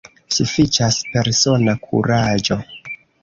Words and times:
Sufiĉas 0.35 0.97
persona 1.09 1.77
kuraĝo. 1.85 2.61